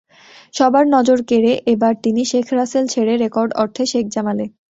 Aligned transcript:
সবার 0.53 0.85
নজর 0.95 1.19
কেড়ে 1.29 1.53
এবার 1.73 1.93
তিনি 2.03 2.21
শেখ 2.31 2.47
রাসেল 2.53 2.85
ছেড়ে 2.93 3.13
রেকর্ড 3.23 3.51
অর্থে 3.55 3.83
শেখ 3.91 4.05
জামালে। 4.15 4.45